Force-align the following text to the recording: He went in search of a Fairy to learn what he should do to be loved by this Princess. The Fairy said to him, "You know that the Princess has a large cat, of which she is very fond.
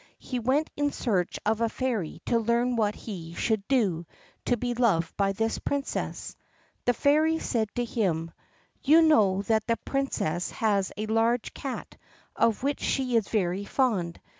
He 0.17 0.39
went 0.39 0.71
in 0.75 0.91
search 0.91 1.37
of 1.45 1.61
a 1.61 1.69
Fairy 1.69 2.23
to 2.25 2.39
learn 2.39 2.75
what 2.75 2.95
he 2.95 3.35
should 3.35 3.67
do 3.67 4.07
to 4.45 4.57
be 4.57 4.73
loved 4.73 5.15
by 5.15 5.31
this 5.31 5.59
Princess. 5.59 6.35
The 6.85 6.93
Fairy 6.95 7.37
said 7.37 7.69
to 7.75 7.85
him, 7.85 8.31
"You 8.81 9.03
know 9.03 9.43
that 9.43 9.67
the 9.67 9.77
Princess 9.77 10.49
has 10.53 10.91
a 10.97 11.05
large 11.05 11.53
cat, 11.53 11.97
of 12.35 12.63
which 12.63 12.79
she 12.81 13.15
is 13.15 13.27
very 13.29 13.63
fond. 13.63 14.19